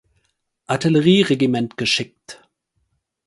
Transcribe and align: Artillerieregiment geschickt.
Artillerieregiment 0.65 1.77
geschickt. 1.77 2.41